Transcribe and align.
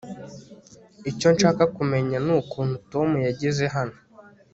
icyo 1.09 1.27
nshaka 1.35 1.63
kumenya 1.75 2.17
nukuntu 2.25 2.75
tom 2.91 3.09
yageze 3.25 3.65
hano 3.75 3.97